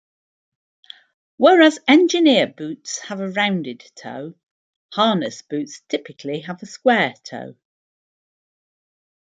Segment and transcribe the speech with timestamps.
[1.37, 4.33] Whereas engineer boots have a rounded toe,
[4.93, 7.55] harness boots typically have a square toe.